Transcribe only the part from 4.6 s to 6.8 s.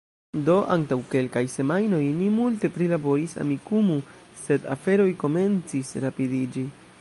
aferoj komencis rapidiĝi